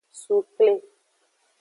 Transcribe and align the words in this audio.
Sukle. 0.21 0.71